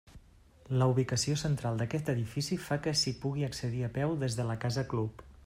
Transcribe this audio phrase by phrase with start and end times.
[0.81, 4.59] La ubicació central d'aquest edifici fa que s'hi pugui accedir a peu des de la
[4.67, 5.27] casa club.